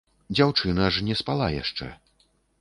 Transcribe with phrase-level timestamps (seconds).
[0.37, 1.91] Дзяўчына ж не спала яшчэ.